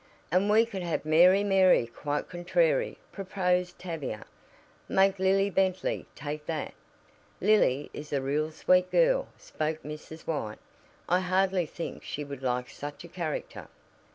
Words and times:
"And 0.31 0.49
we 0.49 0.65
could 0.65 0.81
have 0.81 1.05
'Mary, 1.05 1.43
Mary, 1.43 1.85
quite 1.85 2.27
contrary,'" 2.27 2.97
proposed 3.11 3.77
Tavia. 3.77 4.25
"Make 4.89 5.19
Lily 5.19 5.51
Bently 5.51 6.07
take 6.15 6.47
that." 6.47 6.73
"Lily 7.39 7.91
is 7.93 8.11
a 8.11 8.19
real 8.19 8.49
sweet 8.49 8.89
girl," 8.89 9.27
spoke 9.37 9.83
Mrs. 9.83 10.21
White. 10.21 10.57
"I 11.07 11.19
hardly 11.19 11.67
think 11.67 12.01
she 12.03 12.23
would 12.23 12.41
like 12.41 12.67
such 12.71 13.03
a 13.03 13.07
character." 13.07 13.67